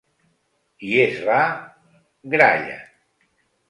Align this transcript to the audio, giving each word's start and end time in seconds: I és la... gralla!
I 0.87 0.89
és 1.03 1.21
la... 1.29 1.37
gralla! 2.37 2.85